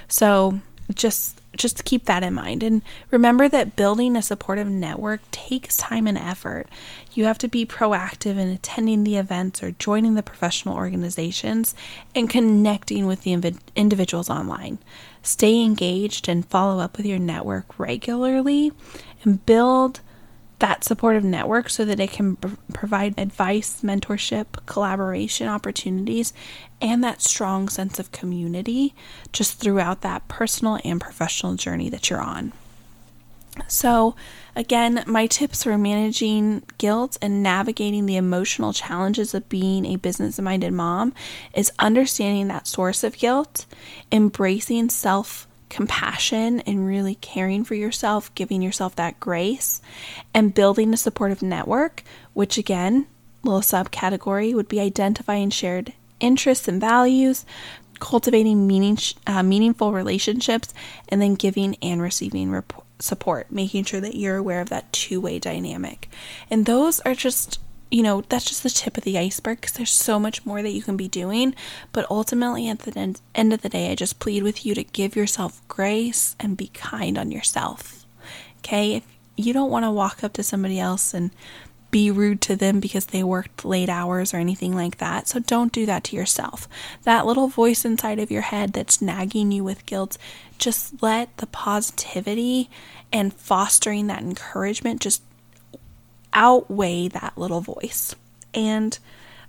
So 0.08 0.60
just 0.94 1.37
just 1.56 1.84
keep 1.84 2.04
that 2.04 2.22
in 2.22 2.34
mind 2.34 2.62
and 2.62 2.82
remember 3.10 3.48
that 3.48 3.74
building 3.74 4.16
a 4.16 4.22
supportive 4.22 4.68
network 4.68 5.20
takes 5.30 5.76
time 5.76 6.06
and 6.06 6.18
effort. 6.18 6.66
You 7.14 7.24
have 7.24 7.38
to 7.38 7.48
be 7.48 7.66
proactive 7.66 8.36
in 8.38 8.48
attending 8.48 9.02
the 9.02 9.16
events 9.16 9.62
or 9.62 9.72
joining 9.72 10.14
the 10.14 10.22
professional 10.22 10.76
organizations 10.76 11.74
and 12.14 12.30
connecting 12.30 13.06
with 13.06 13.22
the 13.22 13.56
individuals 13.74 14.30
online. 14.30 14.78
Stay 15.22 15.60
engaged 15.62 16.28
and 16.28 16.46
follow 16.46 16.80
up 16.80 16.96
with 16.96 17.06
your 17.06 17.18
network 17.18 17.78
regularly 17.78 18.72
and 19.24 19.44
build 19.46 20.00
that 20.58 20.84
supportive 20.84 21.24
network 21.24 21.70
so 21.70 21.84
that 21.84 22.00
it 22.00 22.10
can 22.10 22.36
provide 22.72 23.14
advice, 23.16 23.82
mentorship, 23.82 24.46
collaboration 24.66 25.48
opportunities, 25.48 26.32
and 26.80 27.02
that 27.02 27.22
strong 27.22 27.68
sense 27.68 27.98
of 27.98 28.12
community 28.12 28.94
just 29.32 29.60
throughout 29.60 30.00
that 30.02 30.26
personal 30.28 30.78
and 30.84 31.00
professional 31.00 31.54
journey 31.54 31.88
that 31.88 32.10
you're 32.10 32.20
on. 32.20 32.52
So, 33.66 34.14
again, 34.54 35.02
my 35.06 35.26
tips 35.26 35.64
for 35.64 35.76
managing 35.76 36.62
guilt 36.78 37.18
and 37.20 37.42
navigating 37.42 38.06
the 38.06 38.16
emotional 38.16 38.72
challenges 38.72 39.34
of 39.34 39.48
being 39.48 39.84
a 39.84 39.96
business 39.96 40.38
minded 40.38 40.72
mom 40.72 41.12
is 41.54 41.72
understanding 41.78 42.48
that 42.48 42.68
source 42.68 43.02
of 43.02 43.18
guilt, 43.18 43.66
embracing 44.12 44.90
self 44.90 45.47
compassion 45.68 46.60
and 46.60 46.86
really 46.86 47.16
caring 47.16 47.64
for 47.64 47.74
yourself, 47.74 48.34
giving 48.34 48.62
yourself 48.62 48.96
that 48.96 49.20
grace, 49.20 49.80
and 50.32 50.54
building 50.54 50.92
a 50.92 50.96
supportive 50.96 51.42
network, 51.42 52.02
which 52.32 52.58
again, 52.58 53.06
little 53.42 53.60
subcategory 53.60 54.54
would 54.54 54.68
be 54.68 54.80
identifying 54.80 55.50
shared 55.50 55.92
interests 56.20 56.68
and 56.68 56.80
values, 56.80 57.44
cultivating 58.00 58.66
meaning, 58.66 58.98
uh, 59.26 59.42
meaningful 59.42 59.92
relationships, 59.92 60.72
and 61.08 61.20
then 61.20 61.34
giving 61.34 61.76
and 61.82 62.00
receiving 62.00 62.50
rep- 62.50 62.84
support, 62.98 63.50
making 63.50 63.84
sure 63.84 64.00
that 64.00 64.16
you're 64.16 64.36
aware 64.36 64.60
of 64.60 64.68
that 64.68 64.92
two 64.92 65.20
way 65.20 65.38
dynamic. 65.38 66.08
And 66.50 66.66
those 66.66 67.00
are 67.00 67.14
just 67.14 67.60
you 67.90 68.02
know, 68.02 68.22
that's 68.28 68.44
just 68.44 68.62
the 68.62 68.70
tip 68.70 68.96
of 68.98 69.04
the 69.04 69.18
iceberg 69.18 69.60
because 69.60 69.74
there's 69.74 69.90
so 69.90 70.18
much 70.18 70.44
more 70.44 70.62
that 70.62 70.72
you 70.72 70.82
can 70.82 70.96
be 70.96 71.08
doing. 71.08 71.54
But 71.92 72.06
ultimately, 72.10 72.68
at 72.68 72.80
the 72.80 72.98
end, 72.98 73.20
end 73.34 73.52
of 73.52 73.62
the 73.62 73.68
day, 73.68 73.90
I 73.90 73.94
just 73.94 74.18
plead 74.18 74.42
with 74.42 74.66
you 74.66 74.74
to 74.74 74.84
give 74.84 75.16
yourself 75.16 75.66
grace 75.68 76.36
and 76.38 76.56
be 76.56 76.68
kind 76.68 77.16
on 77.16 77.30
yourself. 77.30 78.06
Okay? 78.58 78.96
If 78.96 79.04
you 79.36 79.52
don't 79.52 79.70
want 79.70 79.84
to 79.84 79.90
walk 79.90 80.22
up 80.22 80.34
to 80.34 80.42
somebody 80.42 80.78
else 80.78 81.14
and 81.14 81.30
be 81.90 82.10
rude 82.10 82.40
to 82.42 82.56
them 82.56 82.80
because 82.80 83.06
they 83.06 83.24
worked 83.24 83.64
late 83.64 83.88
hours 83.88 84.34
or 84.34 84.36
anything 84.36 84.74
like 84.74 84.98
that. 84.98 85.26
So 85.26 85.38
don't 85.38 85.72
do 85.72 85.86
that 85.86 86.04
to 86.04 86.16
yourself. 86.16 86.68
That 87.04 87.24
little 87.24 87.48
voice 87.48 87.84
inside 87.84 88.18
of 88.18 88.30
your 88.30 88.42
head 88.42 88.72
that's 88.72 89.00
nagging 89.00 89.52
you 89.52 89.64
with 89.64 89.86
guilt, 89.86 90.18
just 90.58 91.02
let 91.02 91.34
the 91.38 91.46
positivity 91.46 92.68
and 93.12 93.32
fostering 93.32 94.06
that 94.08 94.22
encouragement 94.22 95.00
just 95.00 95.22
outweigh 96.38 97.08
that 97.08 97.36
little 97.36 97.60
voice. 97.60 98.14
And 98.54 98.96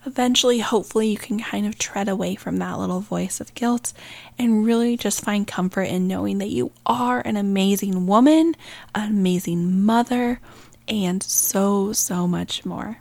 eventually, 0.06 0.60
hopefully, 0.60 1.08
you 1.10 1.18
can 1.18 1.40
kind 1.40 1.68
of 1.68 1.78
tread 1.78 2.10
away 2.10 2.36
from 2.36 2.58
that 2.58 2.80
little 2.80 3.00
voice 3.00 3.40
of 3.40 3.54
guilt 3.54 3.94
and 4.38 4.66
really 4.66 4.98
just 4.98 5.24
find 5.24 5.48
comfort 5.48 5.84
in 5.84 6.08
knowing 6.08 6.40
that 6.40 6.50
you 6.50 6.72
are 6.86 7.22
an 7.22 7.38
amazing 7.38 8.08
woman, 8.08 8.56
an 8.96 9.10
amazing 9.10 9.84
mother, 9.86 10.42
and 10.88 11.22
so, 11.22 11.94
so 11.94 12.28
much 12.28 12.66
more. 12.66 12.98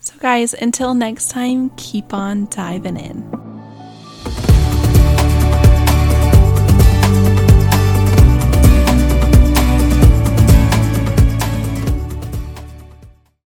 So, 0.00 0.14
guys, 0.18 0.54
until 0.54 0.94
next 0.94 1.30
time, 1.30 1.70
keep 1.76 2.14
on 2.14 2.46
diving 2.46 2.96
in. 2.96 3.45